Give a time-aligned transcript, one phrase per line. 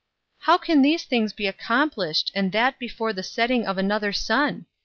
[0.39, 4.65] "How can these things be accomplished and that before the setting of another sun?"